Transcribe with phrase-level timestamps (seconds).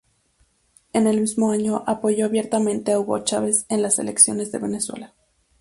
[0.93, 5.13] En el mismo año apoyó abiertamente a Hugo Chávez en las elecciones de Venezuela.